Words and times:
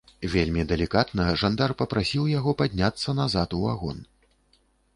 Вельмі 0.35 0.63
далікатна 0.71 1.27
жандар 1.41 1.75
папрасіў 1.83 2.23
яго 2.31 2.55
падняцца 2.63 3.17
назад 3.21 3.49
у 3.59 3.63
вагон. 3.69 4.03